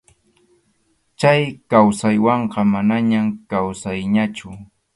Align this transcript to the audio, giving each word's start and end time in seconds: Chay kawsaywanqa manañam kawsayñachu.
Chay 1.19 1.41
kawsaywanqa 1.69 2.59
manañam 2.73 3.25
kawsayñachu. 3.49 4.47